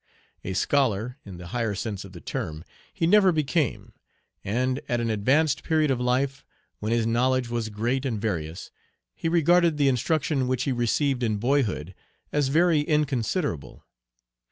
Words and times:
A 0.43 0.53
scholar, 0.53 1.19
in 1.25 1.37
the 1.37 1.49
higher 1.49 1.75
sense 1.75 2.03
of 2.03 2.11
the 2.11 2.21
term, 2.21 2.63
he 2.91 3.05
never 3.05 3.31
became; 3.31 3.93
and, 4.43 4.81
at 4.89 4.99
an 4.99 5.11
advanced 5.11 5.61
period 5.63 5.91
of 5.91 5.99
life, 6.01 6.43
when 6.79 6.91
his 6.91 7.05
knowledge 7.05 7.49
was 7.49 7.69
great 7.69 8.03
and 8.03 8.19
various, 8.19 8.71
he 9.13 9.29
regarded 9.29 9.77
the 9.77 9.87
instruction 9.89 10.47
which 10.47 10.63
he 10.63 10.71
received 10.71 11.21
in 11.21 11.37
boyhood 11.37 11.93
as 12.31 12.47
very 12.47 12.79
inconsiderable. 12.81 13.85